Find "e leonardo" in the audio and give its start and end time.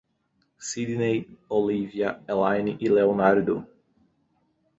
2.81-3.67